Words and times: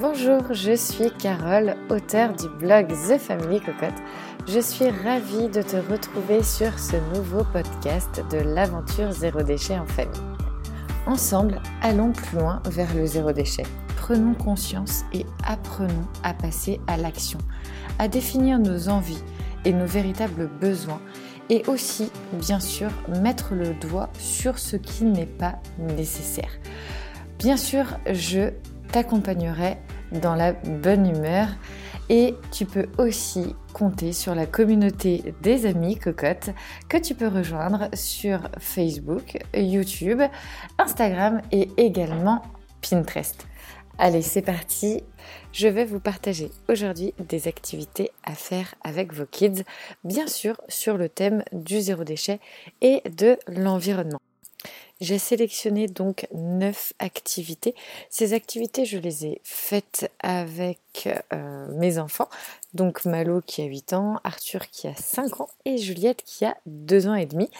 Bonjour, 0.00 0.52
je 0.52 0.74
suis 0.74 1.12
Carole, 1.20 1.76
auteure 1.88 2.32
du 2.32 2.48
blog 2.48 2.88
The 2.88 3.16
Family 3.16 3.60
Cocotte. 3.60 3.94
Je 4.48 4.58
suis 4.58 4.90
ravie 4.90 5.48
de 5.48 5.62
te 5.62 5.76
retrouver 5.76 6.42
sur 6.42 6.76
ce 6.80 6.96
nouveau 7.14 7.44
podcast 7.44 8.20
de 8.32 8.38
l'aventure 8.38 9.12
zéro 9.12 9.44
déchet 9.44 9.78
en 9.78 9.86
famille. 9.86 10.20
Ensemble, 11.06 11.60
allons 11.80 12.10
plus 12.10 12.38
loin 12.38 12.60
vers 12.66 12.92
le 12.92 13.06
zéro 13.06 13.30
déchet. 13.30 13.62
Prenons 13.94 14.34
conscience 14.34 15.04
et 15.12 15.24
apprenons 15.46 16.08
à 16.24 16.34
passer 16.34 16.80
à 16.88 16.96
l'action, 16.96 17.38
à 18.00 18.08
définir 18.08 18.58
nos 18.58 18.88
envies 18.88 19.22
et 19.64 19.72
nos 19.72 19.86
véritables 19.86 20.50
besoins 20.60 21.00
et 21.50 21.62
aussi, 21.68 22.10
bien 22.32 22.58
sûr, 22.58 22.90
mettre 23.22 23.54
le 23.54 23.74
doigt 23.74 24.10
sur 24.18 24.58
ce 24.58 24.74
qui 24.74 25.04
n'est 25.04 25.24
pas 25.24 25.60
nécessaire. 25.78 26.50
Bien 27.38 27.56
sûr, 27.56 27.84
je 28.10 28.50
t'accompagnerai 28.94 29.76
dans 30.12 30.36
la 30.36 30.52
bonne 30.52 31.04
humeur 31.04 31.48
et 32.08 32.36
tu 32.52 32.64
peux 32.64 32.86
aussi 32.96 33.56
compter 33.72 34.12
sur 34.12 34.36
la 34.36 34.46
communauté 34.46 35.34
des 35.42 35.66
amis 35.66 35.98
cocottes 35.98 36.50
que 36.88 36.96
tu 36.96 37.16
peux 37.16 37.26
rejoindre 37.26 37.88
sur 37.92 38.48
Facebook, 38.60 39.36
YouTube, 39.52 40.22
Instagram 40.78 41.42
et 41.50 41.70
également 41.76 42.42
Pinterest. 42.88 43.48
Allez, 43.98 44.22
c'est 44.22 44.42
parti. 44.42 45.02
Je 45.50 45.66
vais 45.66 45.84
vous 45.84 45.98
partager 45.98 46.52
aujourd'hui 46.68 47.14
des 47.18 47.48
activités 47.48 48.12
à 48.22 48.34
faire 48.34 48.76
avec 48.84 49.12
vos 49.12 49.26
kids, 49.26 49.64
bien 50.04 50.28
sûr 50.28 50.54
sur 50.68 50.96
le 50.96 51.08
thème 51.08 51.42
du 51.52 51.80
zéro 51.80 52.04
déchet 52.04 52.38
et 52.80 53.02
de 53.10 53.38
l'environnement. 53.48 54.20
J'ai 55.04 55.18
sélectionné 55.18 55.86
donc 55.86 56.26
neuf 56.32 56.94
activités. 56.98 57.74
Ces 58.08 58.32
activités, 58.32 58.86
je 58.86 58.96
les 58.96 59.26
ai 59.26 59.42
faites 59.44 60.10
avec 60.18 61.10
euh, 61.34 61.68
mes 61.74 61.98
enfants. 61.98 62.30
Donc 62.72 63.04
Malo 63.04 63.42
qui 63.42 63.60
a 63.60 63.66
8 63.66 63.92
ans, 63.92 64.18
Arthur 64.24 64.66
qui 64.70 64.88
a 64.88 64.94
5 64.94 65.42
ans 65.42 65.50
et 65.66 65.76
Juliette 65.76 66.22
qui 66.24 66.46
a 66.46 66.56
2 66.64 67.08
ans 67.08 67.14
et 67.16 67.26
demi. 67.26 67.50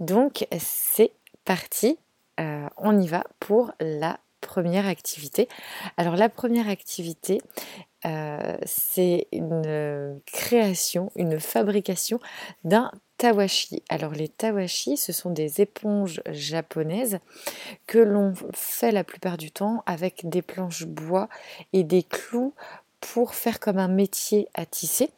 Donc 0.00 0.48
c'est 0.58 1.12
parti, 1.44 1.98
euh, 2.40 2.66
on 2.76 2.98
y 3.00 3.06
va 3.06 3.22
pour 3.38 3.70
la 3.78 4.18
première 4.40 4.88
activité. 4.88 5.46
Alors 5.98 6.16
la 6.16 6.28
première 6.28 6.68
activité, 6.68 7.40
euh, 8.06 8.56
c'est 8.66 9.28
une 9.30 10.20
création, 10.26 11.12
une 11.14 11.38
fabrication 11.38 12.18
d'un 12.64 12.90
tawashi. 13.18 13.82
Alors 13.88 14.12
les 14.12 14.28
tawashi, 14.28 14.96
ce 14.96 15.12
sont 15.12 15.30
des 15.30 15.60
éponges 15.60 16.22
japonaises 16.30 17.18
que 17.86 17.98
l'on 17.98 18.32
fait 18.54 18.92
la 18.92 19.04
plupart 19.04 19.36
du 19.36 19.50
temps 19.50 19.82
avec 19.86 20.28
des 20.28 20.40
planches 20.40 20.86
bois 20.86 21.28
et 21.72 21.84
des 21.84 22.02
clous 22.02 22.54
pour 23.00 23.34
faire 23.34 23.60
comme 23.60 23.78
un 23.78 23.88
métier 23.88 24.48
à 24.54 24.66
tisser. 24.66 25.10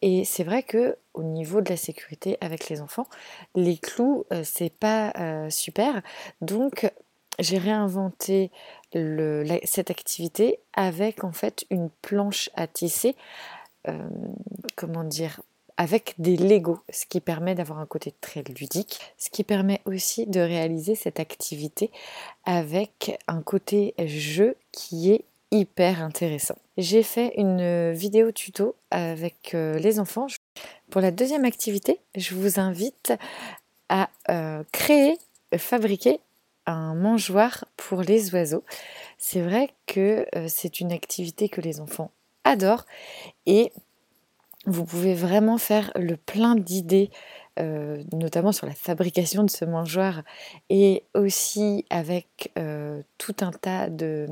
Et 0.00 0.24
c'est 0.24 0.44
vrai 0.44 0.62
que 0.62 0.96
au 1.14 1.22
niveau 1.22 1.60
de 1.60 1.70
la 1.70 1.76
sécurité 1.76 2.38
avec 2.40 2.68
les 2.68 2.80
enfants, 2.80 3.08
les 3.54 3.78
clous 3.78 4.24
euh, 4.32 4.42
c'est 4.44 4.72
pas 4.72 5.12
euh, 5.18 5.50
super. 5.50 6.02
Donc 6.40 6.90
j'ai 7.38 7.58
réinventé 7.58 8.50
cette 9.64 9.90
activité 9.90 10.60
avec 10.72 11.24
en 11.24 11.32
fait 11.32 11.66
une 11.70 11.90
planche 11.90 12.48
à 12.54 12.66
tisser. 12.66 13.16
Euh, 13.88 14.08
comment 14.74 15.04
dire 15.04 15.40
avec 15.76 16.14
des 16.18 16.36
Legos, 16.36 16.80
ce 16.90 17.06
qui 17.06 17.20
permet 17.20 17.54
d'avoir 17.54 17.78
un 17.78 17.86
côté 17.86 18.14
très 18.20 18.42
ludique, 18.42 18.98
ce 19.18 19.30
qui 19.30 19.44
permet 19.44 19.80
aussi 19.84 20.26
de 20.26 20.40
réaliser 20.40 20.94
cette 20.94 21.20
activité 21.20 21.90
avec 22.44 23.18
un 23.28 23.42
côté 23.42 23.94
jeu 23.98 24.56
qui 24.72 25.12
est 25.12 25.24
hyper 25.50 26.02
intéressant. 26.02 26.56
J'ai 26.76 27.02
fait 27.02 27.32
une 27.36 27.92
vidéo 27.92 28.32
tuto 28.32 28.74
avec 28.90 29.54
euh, 29.54 29.78
les 29.78 29.98
enfants. 29.98 30.26
Pour 30.90 31.00
la 31.00 31.10
deuxième 31.10 31.44
activité, 31.44 32.00
je 32.14 32.34
vous 32.34 32.60
invite 32.60 33.12
à 33.88 34.10
euh, 34.28 34.62
créer, 34.72 35.18
fabriquer 35.56 36.20
un 36.66 36.94
mangeoire 36.94 37.64
pour 37.76 38.02
les 38.02 38.34
oiseaux. 38.34 38.64
C'est 39.18 39.40
vrai 39.40 39.70
que 39.86 40.26
euh, 40.34 40.46
c'est 40.48 40.80
une 40.80 40.92
activité 40.92 41.48
que 41.48 41.60
les 41.60 41.80
enfants 41.80 42.10
adorent 42.44 42.86
et 43.46 43.72
vous 44.66 44.84
pouvez 44.84 45.14
vraiment 45.14 45.58
faire 45.58 45.92
le 45.94 46.16
plein 46.16 46.56
d'idées, 46.56 47.10
euh, 47.58 48.02
notamment 48.12 48.52
sur 48.52 48.66
la 48.66 48.74
fabrication 48.74 49.44
de 49.44 49.50
ce 49.50 49.64
mangeoire 49.64 50.22
et 50.68 51.04
aussi 51.14 51.86
avec 51.88 52.52
euh, 52.58 53.00
tout 53.16 53.36
un 53.40 53.50
tas 53.50 53.88
de, 53.88 54.26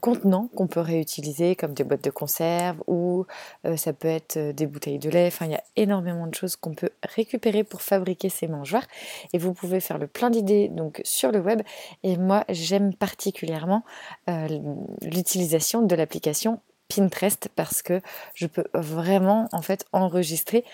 contenants 0.00 0.48
qu'on 0.56 0.68
peut 0.68 0.80
réutiliser 0.80 1.56
comme 1.56 1.74
des 1.74 1.84
boîtes 1.84 2.04
de 2.04 2.10
conserve 2.10 2.80
ou 2.86 3.26
euh, 3.66 3.76
ça 3.76 3.92
peut 3.92 4.08
être 4.08 4.38
des 4.52 4.66
bouteilles 4.66 5.00
de 5.00 5.10
lait. 5.10 5.26
Enfin, 5.26 5.46
il 5.46 5.52
y 5.52 5.56
a 5.56 5.64
énormément 5.76 6.26
de 6.26 6.34
choses 6.34 6.56
qu'on 6.56 6.74
peut 6.74 6.90
récupérer 7.02 7.64
pour 7.64 7.82
fabriquer 7.82 8.28
ces 8.28 8.46
mangeoires 8.46 8.86
et 9.32 9.38
vous 9.38 9.52
pouvez 9.52 9.80
faire 9.80 9.98
le 9.98 10.06
plein 10.06 10.30
d'idées 10.30 10.68
donc 10.68 11.00
sur 11.04 11.32
le 11.32 11.40
web. 11.40 11.60
Et 12.02 12.16
moi, 12.16 12.44
j'aime 12.48 12.94
particulièrement 12.94 13.84
l'utilisation 15.02 15.82
de 15.82 15.94
l'application 15.94 16.60
Pinterest 16.94 17.48
parce 17.54 17.82
que 17.82 18.00
je 18.34 18.46
peux 18.46 18.64
vraiment 18.74 19.48
en 19.52 19.62
fait 19.62 19.86
enregistrer 19.92 20.64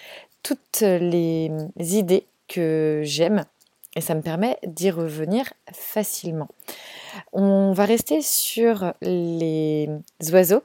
toutes 0.42 0.80
les 0.80 1.50
idées 1.78 2.26
que 2.48 3.02
j'aime 3.04 3.44
et 3.96 4.02
ça 4.02 4.14
me 4.14 4.20
permet 4.20 4.58
d'y 4.64 4.90
revenir 4.90 5.52
facilement. 5.72 6.48
On 7.32 7.72
va 7.72 7.86
rester 7.86 8.20
sur 8.20 8.92
les 9.00 9.88
oiseaux 10.32 10.62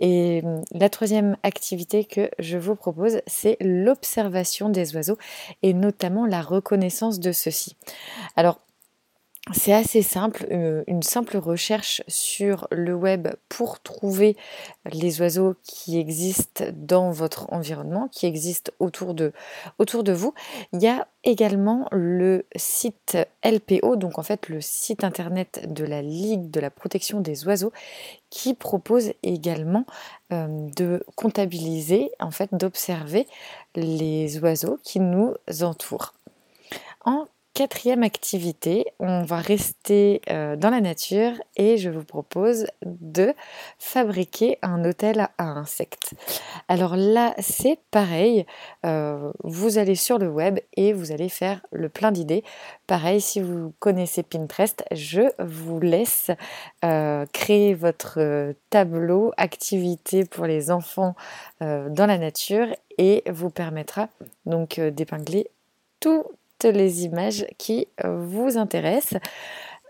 et 0.00 0.42
la 0.70 0.90
troisième 0.90 1.36
activité 1.42 2.04
que 2.04 2.30
je 2.38 2.58
vous 2.58 2.76
propose, 2.76 3.22
c'est 3.26 3.56
l'observation 3.60 4.68
des 4.68 4.94
oiseaux 4.94 5.16
et 5.62 5.72
notamment 5.72 6.26
la 6.26 6.42
reconnaissance 6.42 7.20
de 7.20 7.32
ceux-ci. 7.32 7.74
Alors, 8.36 8.60
c'est 9.52 9.74
assez 9.74 10.00
simple, 10.00 10.46
euh, 10.50 10.84
une 10.86 11.02
simple 11.02 11.36
recherche 11.36 12.02
sur 12.08 12.66
le 12.70 12.94
web 12.94 13.28
pour 13.50 13.78
trouver 13.80 14.38
les 14.90 15.20
oiseaux 15.20 15.54
qui 15.62 15.98
existent 15.98 16.64
dans 16.72 17.10
votre 17.10 17.52
environnement, 17.52 18.08
qui 18.08 18.24
existent 18.24 18.72
autour 18.78 19.12
de, 19.12 19.32
vous. 20.12 20.32
Il 20.72 20.80
y 20.80 20.86
a 20.86 21.06
également 21.24 21.88
le 21.92 22.46
site 22.56 23.18
LPO, 23.44 23.96
donc 23.96 24.18
en 24.18 24.22
fait 24.22 24.48
le 24.48 24.62
site 24.62 25.04
internet 25.04 25.70
de 25.70 25.84
la 25.84 26.00
Ligue 26.00 26.50
de 26.50 26.60
la 26.60 26.70
protection 26.70 27.20
des 27.20 27.46
oiseaux, 27.46 27.72
qui 28.30 28.54
propose 28.54 29.12
également 29.22 29.84
euh, 30.32 30.46
de 30.74 31.04
comptabiliser, 31.16 32.10
en 32.18 32.30
fait 32.30 32.48
d'observer 32.54 33.26
les 33.74 34.38
oiseaux 34.38 34.78
qui 34.82 35.00
nous 35.00 35.34
entourent. 35.60 36.14
En 37.04 37.26
quatrième 37.54 38.02
activité, 38.02 38.84
on 38.98 39.22
va 39.22 39.36
rester 39.36 40.20
euh, 40.28 40.56
dans 40.56 40.70
la 40.70 40.80
nature 40.80 41.32
et 41.56 41.78
je 41.78 41.88
vous 41.88 42.02
propose 42.02 42.66
de 42.84 43.32
fabriquer 43.78 44.58
un 44.62 44.84
hôtel 44.84 45.28
à 45.38 45.44
insectes. 45.44 46.14
Alors 46.66 46.96
là, 46.96 47.32
c'est 47.38 47.78
pareil, 47.92 48.44
euh, 48.84 49.30
vous 49.44 49.78
allez 49.78 49.94
sur 49.94 50.18
le 50.18 50.28
web 50.28 50.58
et 50.76 50.92
vous 50.92 51.12
allez 51.12 51.28
faire 51.28 51.60
le 51.70 51.88
plein 51.88 52.10
d'idées. 52.10 52.42
Pareil, 52.88 53.20
si 53.20 53.40
vous 53.40 53.72
connaissez 53.78 54.24
Pinterest, 54.24 54.84
je 54.90 55.22
vous 55.38 55.78
laisse 55.78 56.32
euh, 56.84 57.24
créer 57.32 57.74
votre 57.74 58.52
tableau 58.68 59.32
activité 59.36 60.24
pour 60.24 60.46
les 60.46 60.72
enfants 60.72 61.14
dans 61.60 62.06
la 62.06 62.18
nature 62.18 62.66
et 62.98 63.22
vous 63.30 63.50
permettra 63.50 64.08
donc 64.44 64.80
d'épingler 64.80 65.48
tout 66.00 66.24
les 66.62 67.04
images 67.04 67.46
qui 67.58 67.88
euh, 68.04 68.18
vous 68.18 68.56
intéressent. 68.58 69.20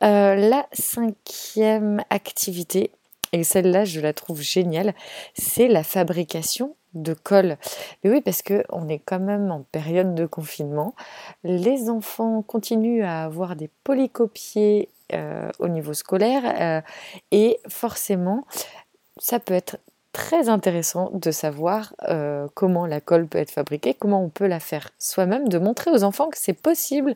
Euh, 0.03 0.35
la 0.35 0.67
cinquième 0.73 2.03
activité, 2.11 2.91
et 3.33 3.45
celle-là 3.45 3.85
je 3.85 4.01
la 4.01 4.13
trouve 4.13 4.41
géniale, 4.41 4.95
c'est 5.35 5.69
la 5.69 5.85
fabrication 5.85 6.77
de 6.95 7.15
colle. 7.15 7.57
Mais 8.03 8.11
oui, 8.11 8.21
parce 8.21 8.43
que 8.43 8.65
on 8.71 8.89
est 8.89 8.99
quand 8.99 9.21
même 9.21 9.51
en 9.51 9.63
période 9.63 10.15
de 10.15 10.27
confinement. 10.27 10.95
Les 11.43 11.91
enfants 11.91 12.43
continuent 12.43 13.05
à 13.05 13.25
avoir 13.25 13.57
des 13.57 13.71
polycopiés 13.83 14.91
euh, 15.13 15.51
au 15.59 15.69
niveau 15.69 15.93
scolaire 15.93 16.83
et 17.31 17.59
forcément, 17.69 18.45
ça 19.19 19.39
peut 19.41 19.55
être 19.55 19.79
très 20.15 20.49
intéressant 20.49 21.11
de 21.13 21.31
savoir 21.33 21.93
euh, 22.09 22.47
comment 22.55 22.87
la 22.87 23.01
colle 23.01 23.27
peut 23.27 23.39
être 23.39 23.51
fabriquée, 23.51 23.95
comment 23.95 24.23
on 24.23 24.29
peut 24.29 24.47
la 24.47 24.61
faire 24.61 24.91
soi-même, 24.99 25.49
de 25.49 25.59
montrer 25.59 25.91
aux 25.91 26.05
enfants 26.05 26.31
que 26.31 26.39
c'est 26.39 26.55
possible 26.55 27.15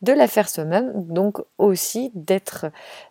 de 0.00 0.12
la 0.12 0.26
faire 0.26 0.48
soi-même, 0.48 0.90
donc 0.94 1.38
aussi 1.58 2.10
d'être 2.14 2.66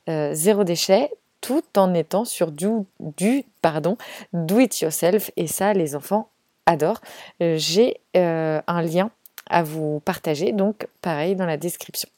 euh, 0.10 0.34
zéro 0.34 0.64
déchet 0.64 1.12
tout 1.40 1.64
en 1.78 1.94
étant 1.94 2.26
sur 2.26 2.52
du, 2.52 2.68
du 3.00 3.46
pardon, 3.62 3.96
do 4.34 4.60
it 4.60 4.82
yourself 4.82 5.30
et 5.38 5.46
ça 5.46 5.72
les 5.74 5.96
enfants 5.96 6.30
adorent. 6.66 7.02
Euh, 7.44 7.56
j'ai 7.58 8.02
un 8.16 8.82
lien 8.82 9.12
à 9.50 9.62
vous 9.62 10.02
partager, 10.04 10.52
donc 10.52 10.88
pareil 11.02 11.36
dans 11.36 11.46
la 11.46 11.58
description. 11.58 12.10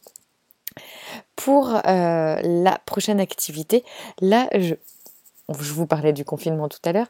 Pour 1.36 1.82
la 1.84 2.80
prochaine 2.86 3.20
activité, 3.20 3.84
là 4.22 4.48
je 4.58 4.76
je 5.60 5.74
vous 5.74 5.88
parlais 5.88 6.14
du 6.14 6.26
confinement 6.26 6.70
tout 6.70 6.80
à 6.86 6.92
l'heure, 6.92 7.08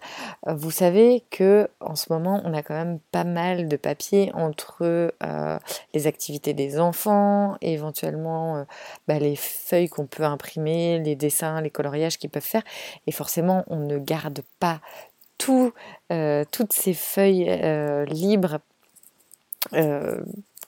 euh, 0.48 0.54
vous 0.54 0.72
savez 0.72 1.24
que 1.30 1.70
en 1.80 1.96
ce 1.96 2.12
moment 2.12 2.42
on 2.46 2.54
a 2.54 2.64
quand 2.64 2.74
même 2.74 3.00
pas 3.12 3.24
mal 3.24 3.68
de 3.68 3.78
papier 3.78 4.32
entre 4.34 5.14
euh, 5.24 5.60
les 5.94 6.08
activités 6.08 6.54
des 6.54 6.80
enfants, 6.80 7.58
éventuellement 7.62 8.58
euh, 8.58 8.64
bah, 9.08 9.20
les 9.20 9.36
feuilles 9.36 9.90
qu'on 9.90 10.06
peut 10.06 10.24
imprimer, 10.24 11.00
les 11.00 11.16
dessins, 11.16 11.62
les 11.62 11.70
coloriages 11.70 12.18
qu'ils 12.18 12.30
peuvent 12.30 12.42
faire, 12.44 12.64
et 13.08 13.12
forcément 13.12 13.64
on 13.68 13.78
ne 13.78 13.98
garde 13.98 14.42
pas 14.60 14.82
tout, 15.38 15.72
toutes 16.52 16.74
ces 16.74 16.94
feuilles 16.94 18.06
libres 18.08 18.60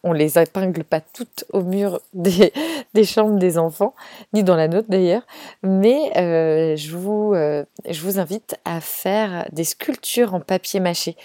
on 0.04 0.14
les 0.14 0.40
épingle 0.40 0.84
pas 0.84 1.02
toutes 1.02 1.46
au 1.54 1.62
mur 1.62 2.02
des, 2.14 3.04
chambres 3.04 3.38
des 3.38 3.58
enfants, 3.58 3.94
ni 4.34 4.44
dans 4.44 4.56
la 4.56 4.68
nôtre 4.68 4.90
d'ailleurs, 4.90 5.26
mais 5.64 6.12
euh, 6.18 6.76
euh, 6.76 7.66
je 7.90 8.02
vous 8.02 8.20
invite 8.20 8.56
à 8.66 8.82
faire 8.82 9.48
des 9.52 9.64
sculptures 9.64 10.34
en 10.34 10.40
papier 10.40 10.80
mâché. 10.80 11.16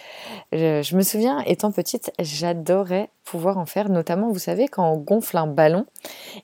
je 0.53 0.97
me 0.97 1.03
souviens, 1.03 1.41
étant 1.47 1.73
petite, 1.73 2.13
j'adorais 2.19 3.11
pouvoir 3.27 3.59
en 3.59 3.67
faire, 3.67 3.91
notamment, 3.91 4.31
vous 4.31 4.39
savez, 4.39 4.69
quand 4.69 4.89
on 4.91 4.97
gonfle 4.97 5.37
un 5.37 5.47
ballon 5.47 5.85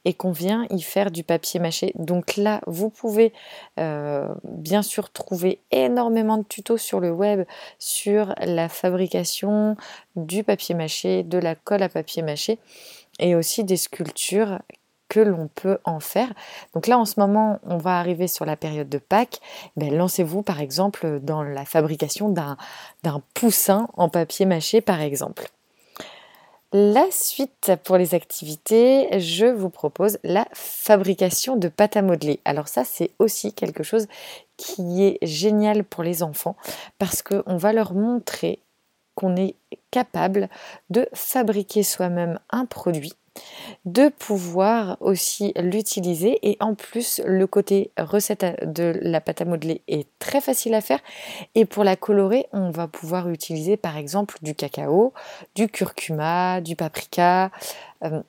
et 0.04 0.12
qu'on 0.12 0.32
vient 0.32 0.66
y 0.68 0.82
faire 0.82 1.10
du 1.10 1.24
papier 1.24 1.60
mâché. 1.60 1.92
Donc 1.94 2.36
là, 2.36 2.60
vous 2.66 2.90
pouvez 2.90 3.32
euh, 3.78 4.28
bien 4.44 4.82
sûr 4.82 5.10
trouver 5.10 5.60
énormément 5.70 6.36
de 6.36 6.42
tutos 6.42 6.76
sur 6.76 7.00
le 7.00 7.10
web 7.10 7.44
sur 7.78 8.34
la 8.40 8.68
fabrication 8.68 9.76
du 10.16 10.42
papier 10.44 10.74
mâché, 10.74 11.22
de 11.22 11.38
la 11.38 11.54
colle 11.54 11.82
à 11.82 11.88
papier 11.88 12.22
mâché 12.22 12.58
et 13.20 13.34
aussi 13.36 13.64
des 13.64 13.76
sculptures 13.76 14.58
que 15.08 15.20
l'on 15.20 15.48
peut 15.54 15.78
en 15.84 16.00
faire. 16.00 16.32
Donc 16.74 16.86
là, 16.86 16.98
en 16.98 17.04
ce 17.04 17.20
moment, 17.20 17.60
on 17.64 17.76
va 17.76 17.98
arriver 17.98 18.26
sur 18.26 18.44
la 18.44 18.56
période 18.56 18.88
de 18.88 18.98
Pâques. 18.98 19.40
Ben, 19.76 19.94
lancez-vous, 19.94 20.42
par 20.42 20.60
exemple, 20.60 21.20
dans 21.22 21.42
la 21.42 21.66
fabrication 21.66 22.30
d'un 22.30 22.56
poussin 23.34 23.88
en 23.94 24.08
papier 24.08 24.46
mâché, 24.46 24.80
par 24.80 25.00
exemple. 25.00 25.50
La 26.74 27.10
suite 27.10 27.72
pour 27.84 27.98
les 27.98 28.14
activités, 28.14 29.20
je 29.20 29.44
vous 29.44 29.68
propose 29.68 30.16
la 30.24 30.46
fabrication 30.54 31.56
de 31.56 31.68
pâte 31.68 31.98
à 31.98 32.02
modeler. 32.02 32.40
Alors 32.46 32.66
ça, 32.66 32.82
c'est 32.82 33.10
aussi 33.18 33.52
quelque 33.52 33.82
chose 33.82 34.06
qui 34.56 35.04
est 35.04 35.18
génial 35.20 35.84
pour 35.84 36.02
les 36.02 36.22
enfants 36.22 36.56
parce 36.98 37.20
qu'on 37.20 37.58
va 37.58 37.74
leur 37.74 37.92
montrer 37.92 38.60
qu'on 39.14 39.36
est 39.36 39.54
capable 39.90 40.48
de 40.88 41.06
fabriquer 41.12 41.82
soi-même 41.82 42.38
un 42.48 42.64
produit 42.64 43.12
de 43.84 44.08
pouvoir 44.08 44.96
aussi 45.00 45.52
l'utiliser. 45.56 46.38
Et 46.42 46.56
en 46.60 46.74
plus 46.74 47.20
le 47.24 47.46
côté 47.46 47.90
recette 47.98 48.44
de 48.64 48.98
la 49.02 49.20
pâte 49.20 49.40
à 49.40 49.44
modeler 49.44 49.82
est 49.88 50.08
très 50.18 50.40
facile 50.40 50.74
à 50.74 50.80
faire. 50.80 51.00
Et 51.54 51.64
pour 51.64 51.84
la 51.84 51.96
colorer 51.96 52.46
on 52.52 52.70
va 52.70 52.88
pouvoir 52.88 53.28
utiliser 53.28 53.76
par 53.76 53.96
exemple 53.96 54.36
du 54.42 54.54
cacao, 54.54 55.12
du 55.54 55.68
curcuma, 55.68 56.60
du 56.60 56.76
paprika, 56.76 57.50
euh, 58.04 58.22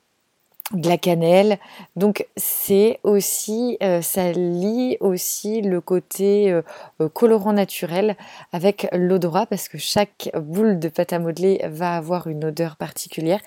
de 0.72 0.88
la 0.88 0.96
cannelle. 0.96 1.58
Donc 1.94 2.26
c'est 2.36 2.98
aussi, 3.02 3.76
euh, 3.82 4.00
ça 4.00 4.32
lie 4.32 4.96
aussi 5.00 5.60
le 5.60 5.80
côté 5.80 6.50
euh, 6.50 6.62
euh, 7.00 7.08
colorant 7.08 7.52
naturel 7.52 8.16
avec 8.52 8.88
l'odorat 8.92 9.46
parce 9.46 9.68
que 9.68 9.76
chaque 9.76 10.30
boule 10.34 10.78
de 10.78 10.88
pâte 10.88 11.12
à 11.12 11.18
modeler 11.18 11.60
va 11.68 11.96
avoir 11.96 12.28
une 12.28 12.46
odeur 12.46 12.76
particulière 12.76 13.40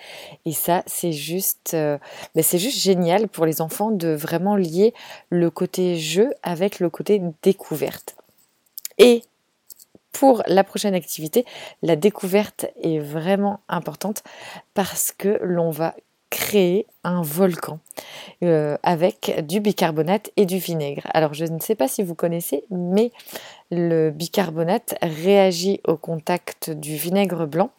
et 0.45 0.51
ça 0.53 0.83
c'est 0.85 1.11
juste, 1.11 1.73
ben, 1.73 2.43
c'est 2.43 2.59
juste 2.59 2.79
génial 2.79 3.27
pour 3.27 3.45
les 3.45 3.61
enfants 3.61 3.91
de 3.91 4.09
vraiment 4.09 4.55
lier 4.55 4.93
le 5.29 5.49
côté 5.49 5.97
jeu 5.97 6.33
avec 6.43 6.79
le 6.79 6.89
côté 6.89 7.21
découverte. 7.41 8.15
Et 8.99 9.23
pour 10.11 10.41
la 10.47 10.63
prochaine 10.63 10.95
activité, 10.95 11.45
la 11.83 11.95
découverte 11.95 12.65
est 12.81 12.99
vraiment 12.99 13.59
importante 13.69 14.23
parce 14.73 15.11
que 15.11 15.39
l'on 15.43 15.69
va 15.69 15.95
créer 16.29 16.87
un 17.03 17.21
volcan 17.21 17.79
euh, 18.43 18.77
avec 18.83 19.45
du 19.47 19.59
bicarbonate 19.59 20.31
et 20.35 20.45
du 20.45 20.57
vinaigre. 20.57 21.03
Alors 21.13 21.33
je 21.33 21.45
ne 21.45 21.59
sais 21.59 21.75
pas 21.75 21.87
si 21.87 22.03
vous 22.03 22.15
connaissez, 22.15 22.63
mais 22.69 23.11
le 23.71 24.11
bicarbonate 24.11 24.95
réagit 25.01 25.81
au 25.87 25.97
contact 25.97 26.69
du 26.69 26.95
vinaigre 26.95 27.45
blanc 27.45 27.71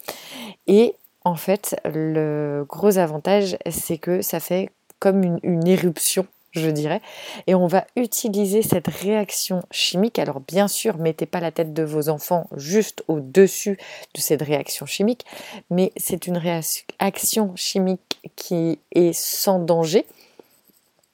et 0.67 0.95
en 1.25 1.37
fait 1.37 1.81
le 1.85 2.65
gros 2.69 2.99
avantage 2.99 3.57
c'est 3.71 3.99
que 3.99 4.23
ça 4.23 4.41
fait 4.41 4.71
comme 4.99 5.23
une, 5.23 5.39
une 5.43 5.67
éruption 5.67 6.27
je 6.53 6.71
dirais. 6.71 7.01
Et 7.47 7.55
on 7.55 7.67
va 7.67 7.87
utiliser 7.97 8.63
cette 8.63 8.89
réaction 8.89 9.63
chimique. 9.71 10.19
Alors 10.19 10.41
bien 10.41 10.69
sûr, 10.69 10.99
mettez 10.99 11.27
pas 11.27 11.41
la 11.41 11.51
tête 11.51 11.73
de 11.73 11.83
vos 11.83 12.09
enfants 12.09 12.49
juste 12.57 13.05
au-dessus 13.09 13.79
de 14.15 14.21
cette 14.21 14.43
réaction 14.43 14.87
chimique, 14.87 15.25
mais 15.71 15.93
c'est 15.97 16.27
une 16.27 16.39
réaction 16.39 17.53
chimique 17.57 18.21
qui 18.37 18.79
est 18.93 19.13
sans 19.13 19.59
danger 19.59 20.07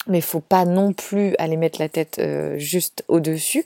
mais 0.06 0.18
il 0.18 0.22
faut 0.22 0.40
pas 0.40 0.64
non 0.64 0.92
plus 0.92 1.34
aller 1.38 1.56
mettre 1.56 1.80
la 1.80 1.88
tête 1.88 2.18
euh, 2.18 2.58
juste 2.58 3.04
au-dessus. 3.08 3.64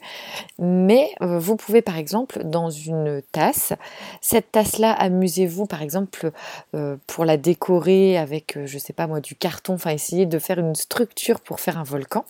Mais 0.57 1.11
euh, 1.21 1.39
vous 1.39 1.55
pouvez 1.55 1.81
par 1.81 1.97
exemple 1.97 2.43
dans 2.43 2.69
une 2.69 3.21
tasse, 3.31 3.73
cette 4.21 4.51
tasse-là, 4.51 4.91
amusez-vous 4.93 5.65
par 5.65 5.81
exemple 5.81 6.31
euh, 6.75 6.97
pour 7.07 7.25
la 7.25 7.37
décorer 7.37 8.17
avec, 8.17 8.57
je 8.65 8.77
sais 8.77 8.93
pas 8.93 9.07
moi, 9.07 9.19
du 9.19 9.35
carton, 9.35 9.73
enfin 9.73 9.91
essayer 9.91 10.25
de 10.25 10.39
faire 10.39 10.59
une 10.59 10.75
structure 10.75 11.41
pour 11.41 11.59
faire 11.59 11.77
un 11.77 11.83
volcan. 11.83 12.25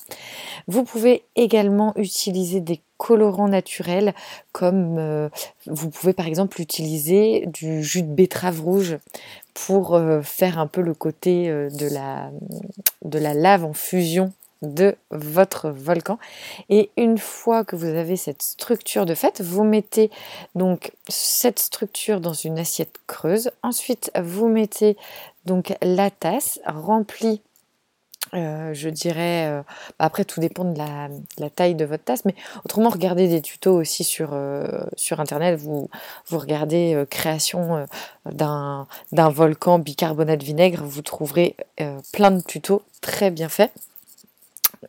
Vous 0.67 0.83
pouvez 0.83 1.23
également 1.35 1.93
utiliser 1.95 2.61
des 2.61 2.81
colorants 2.99 3.47
naturels 3.47 4.13
comme 4.51 5.29
vous 5.65 5.89
pouvez 5.89 6.13
par 6.13 6.27
exemple 6.27 6.61
utiliser 6.61 7.45
du 7.47 7.83
jus 7.83 8.03
de 8.03 8.13
betterave 8.13 8.61
rouge 8.61 8.97
pour 9.53 9.95
euh, 9.95 10.21
faire 10.21 10.59
un 10.59 10.67
peu 10.67 10.81
le 10.81 10.93
côté 10.93 11.49
euh, 11.49 11.69
de, 11.69 11.87
la, 11.87 12.31
de 13.03 13.19
la 13.19 13.33
lave 13.33 13.65
en 13.65 13.73
fusion 13.73 14.31
de 14.61 14.95
votre 15.11 15.69
volcan. 15.69 16.19
Et 16.69 16.89
une 16.97 17.17
fois 17.17 17.63
que 17.63 17.77
vous 17.77 17.85
avez 17.85 18.17
cette 18.17 18.41
structure 18.41 19.05
de 19.05 19.15
fait, 19.15 19.41
vous 19.41 19.63
mettez 19.63 20.11
donc 20.53 20.91
cette 21.07 21.59
structure 21.59 22.19
dans 22.19 22.33
une 22.33 22.59
assiette 22.59 22.95
creuse. 23.07 23.51
Ensuite, 23.63 24.11
vous 24.21 24.49
mettez 24.49 24.97
donc 25.45 25.73
la 25.81 26.11
tasse 26.11 26.59
remplie 26.65 27.41
euh, 28.33 28.73
je 28.73 28.89
dirais, 28.89 29.47
euh, 29.47 29.61
bah, 29.97 30.05
après 30.05 30.25
tout 30.25 30.39
dépend 30.39 30.65
de 30.65 30.77
la, 30.77 31.49
taille 31.49 31.75
de 31.75 31.85
votre 31.85 32.03
tasse, 32.03 32.25
mais 32.25 32.35
autrement 32.65 32.89
regardez 32.89 33.27
des 33.27 33.41
tutos 33.41 33.75
aussi 33.75 34.03
sur, 34.03 34.31
euh, 34.33 34.67
sur 34.95 35.19
internet, 35.19 35.59
vous, 35.59 35.89
vous 36.27 36.37
regardez 36.37 37.05
création 37.09 37.85
d'un 38.25 38.87
volcan 39.09 39.79
bicarbonate 39.79 40.43
vinaigre, 40.43 40.83
vous 40.83 41.01
trouverez 41.01 41.55
plein 42.13 42.31
de 42.31 42.41
tutos 42.41 42.83
très 43.01 43.31
bien 43.31 43.49
faits. 43.49 43.71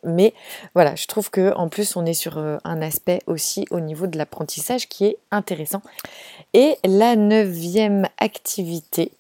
Mais 0.05 0.35
voilà, 0.75 0.95
je 0.95 1.07
trouve 1.07 1.31
que 1.31 1.53
en 1.55 1.69
plus 1.69 1.97
on 1.97 2.07
est 2.07 2.15
sur 2.15 2.39
un 2.39 2.83
aspect 2.83 3.21
aussi 3.27 3.67
au 3.71 3.81
niveau 3.81 4.07
de 4.07 4.19
l'apprentissage 4.19 4.89
qui 4.89 5.07
est 5.07 5.19
intéressant. 5.31 5.83
Et 6.53 6.77
la 6.85 7.17
neuvième 7.17 8.07
activité 8.19 9.13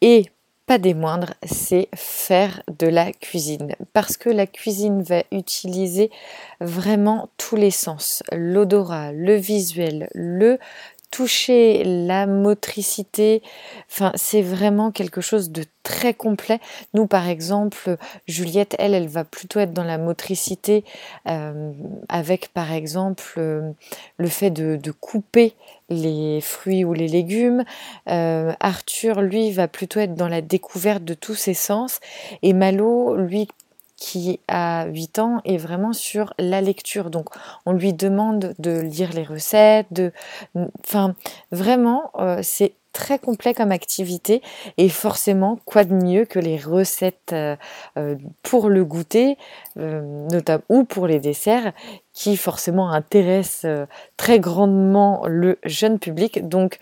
est 0.00 0.30
pas 0.66 0.78
des 0.78 0.94
moindres, 0.94 1.34
c'est 1.42 1.88
faire 1.94 2.62
de 2.78 2.86
la 2.86 3.12
cuisine. 3.12 3.74
Parce 3.92 4.16
que 4.16 4.30
la 4.30 4.46
cuisine 4.46 5.02
va 5.02 5.22
utiliser 5.30 6.10
vraiment 6.60 7.28
tous 7.36 7.56
les 7.56 7.70
sens. 7.70 8.22
L'odorat, 8.32 9.12
le 9.12 9.34
visuel, 9.34 10.08
le 10.14 10.58
toucher, 11.14 11.84
la 11.84 12.26
motricité. 12.26 13.40
Enfin, 13.88 14.10
c'est 14.16 14.42
vraiment 14.42 14.90
quelque 14.90 15.20
chose 15.20 15.52
de 15.52 15.64
très 15.84 16.12
complet. 16.12 16.58
Nous, 16.92 17.06
par 17.06 17.28
exemple, 17.28 17.96
Juliette, 18.26 18.74
elle, 18.80 18.94
elle 18.94 19.06
va 19.06 19.22
plutôt 19.22 19.60
être 19.60 19.72
dans 19.72 19.84
la 19.84 19.96
motricité 19.96 20.82
euh, 21.28 21.70
avec, 22.08 22.48
par 22.48 22.72
exemple, 22.72 23.34
euh, 23.36 23.70
le 24.16 24.26
fait 24.26 24.50
de, 24.50 24.90
couper 24.90 25.54
les 25.88 26.40
fruits 26.40 26.84
ou 26.84 26.94
les 26.94 27.06
légumes. 27.06 27.64
Euh, 28.08 28.52
Arthur, 28.58 29.22
lui, 29.22 29.52
va 29.52 29.68
plutôt 29.68 30.00
être 30.00 30.16
dans 30.16 30.28
la 30.28 30.40
découverte 30.40 31.04
de 31.04 31.14
tous 31.14 31.36
ses 31.36 31.54
sens. 31.54 32.00
Et 32.42 32.54
Malo, 32.54 33.14
lui, 33.14 33.46
qui 33.96 34.40
a 34.48 34.86
8 34.86 35.18
ans 35.18 35.40
est 35.44 35.56
vraiment 35.56 35.92
sur 35.92 36.34
la 36.38 36.60
lecture. 36.60 37.10
Donc 37.10 37.28
on 37.66 37.72
lui 37.72 37.92
demande 37.92 38.54
de 38.58 38.80
lire 38.80 39.12
les 39.12 39.24
recettes, 39.24 39.86
de 39.90 40.12
enfin 40.80 41.14
vraiment 41.52 42.10
euh, 42.18 42.40
c'est 42.42 42.74
très 42.92 43.18
complet 43.18 43.54
comme 43.54 43.72
activité 43.72 44.40
et 44.78 44.88
forcément 44.88 45.58
quoi 45.64 45.82
de 45.84 45.94
mieux 45.94 46.24
que 46.24 46.38
les 46.38 46.56
recettes 46.56 47.32
euh, 47.32 47.56
euh, 47.98 48.14
pour 48.42 48.68
le 48.68 48.84
goûter 48.84 49.36
notamment 49.76 50.62
ou 50.68 50.84
pour 50.84 51.08
les 51.08 51.18
desserts 51.18 51.72
qui 52.14 52.36
forcément 52.36 52.90
intéresse 52.90 53.66
très 54.16 54.38
grandement 54.38 55.24
le 55.26 55.58
jeune 55.64 55.98
public. 55.98 56.48
Donc 56.48 56.78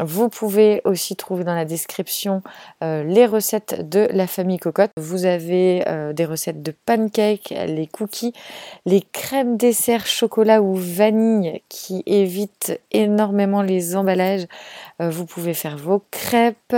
vous 0.00 0.28
pouvez 0.28 0.80
aussi 0.84 1.16
trouver 1.16 1.42
dans 1.42 1.56
la 1.56 1.64
description 1.64 2.42
les 2.80 3.26
recettes 3.26 3.88
de 3.88 4.08
la 4.12 4.28
famille 4.28 4.58
cocotte. 4.58 4.92
Vous 4.96 5.24
avez 5.24 5.84
des 6.14 6.24
recettes 6.24 6.62
de 6.62 6.72
pancakes, 6.86 7.50
les 7.50 7.88
cookies, 7.88 8.32
les 8.86 9.02
crèmes 9.12 9.56
dessert 9.56 10.06
chocolat 10.06 10.62
ou 10.62 10.74
vanille 10.74 11.60
qui 11.68 12.04
évitent 12.06 12.80
énormément 12.92 13.62
les 13.62 13.96
emballages. 13.96 14.46
vous 15.00 15.26
pouvez 15.26 15.52
faire 15.52 15.76
vos 15.76 16.02
crêpes, 16.12 16.76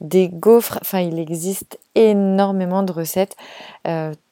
des 0.00 0.28
gaufres, 0.28 0.78
enfin 0.80 1.00
il 1.00 1.18
existe 1.18 1.78
énormément 1.96 2.84
de 2.84 2.92
recettes. 2.92 3.36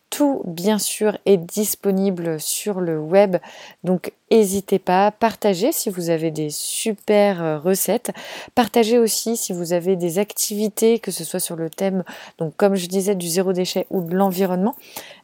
Euh, 0.09 0.19
tout, 0.19 0.43
bien 0.47 0.79
sûr, 0.79 1.17
est 1.27 1.37
disponible 1.37 2.41
sur 2.41 2.81
le 2.81 2.99
web. 2.99 3.37
Donc, 3.85 4.13
n'hésitez 4.31 4.79
pas. 4.79 5.11
Partagez 5.11 5.71
si 5.73 5.91
vous 5.91 6.11
avez 6.11 6.31
des 6.31 6.51
super 6.51 7.43
euh, 7.43 7.59
recettes. 7.59 8.11
Partagez 8.55 8.99
aussi 8.99 9.37
si 9.37 9.53
vous 9.53 9.73
avez 9.73 9.97
des 9.97 10.19
activités, 10.19 10.99
que 10.99 11.11
ce 11.11 11.25
soit 11.25 11.41
sur 11.41 11.57
le 11.57 11.71
thème, 11.71 12.05
donc 12.39 12.55
comme 12.57 12.75
je 12.75 12.87
disais, 12.87 13.15
du 13.15 13.29
zéro 13.29 13.53
déchet 13.53 13.87
ou 13.91 14.03
de 14.03 14.15
l'environnement. 14.15 14.75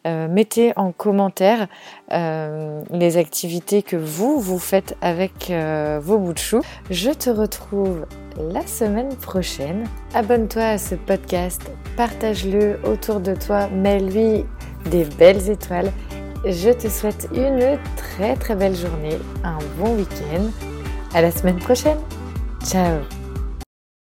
Euh, 0.07 0.29
mettez 0.29 0.73
en 0.77 0.93
commentaire 0.93 1.69
les 2.11 3.17
activités 3.17 3.83
que 3.83 3.97
vous, 3.97 4.39
vous 4.39 4.59
faites 4.59 4.97
avec 5.01 5.51
vos 6.01 6.19
bouts 6.19 6.33
de 6.33 6.39
chou. 6.39 6.61
Je 6.91 7.11
te 7.11 7.31
retrouve 7.31 8.07
la 8.37 8.65
semaine 8.67 9.15
prochaine. 9.17 9.85
Abonne-toi 10.15 10.63
à 10.63 10.79
ce 10.79 10.95
podcast, 10.95 11.63
partage-le 11.97 12.79
autour 12.85 13.21
de 13.21 13.35
toi, 13.35 13.69
mets-lui 13.69 14.45
des 14.91 15.05
belles 15.05 15.51
étoiles. 15.51 15.93
Je 16.45 16.71
te 16.71 16.89
souhaite 16.89 17.29
une 17.35 17.79
très 17.97 18.37
très 18.37 18.55
belle 18.55 18.77
journée, 18.77 19.19
un 19.43 19.59
bon 19.79 19.97
week-end. 19.97 20.51
À 21.15 21.23
la 21.23 21.31
semaine 21.31 21.59
prochaine. 21.59 21.99
Ciao 22.65 23.24